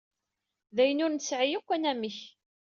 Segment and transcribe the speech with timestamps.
[0.75, 2.17] D ayen ur nesɛi yakk anamek.